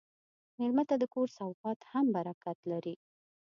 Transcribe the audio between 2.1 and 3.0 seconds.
برکت لري.